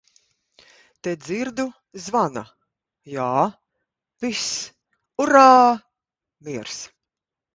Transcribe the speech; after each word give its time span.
Te 1.07 1.11
dzirdu- 1.25 1.65
zvana. 2.05 2.43
Jā. 3.15 3.27
Viss. 4.25 4.47
Urrā. 5.27 5.45
Miers. 6.49 6.79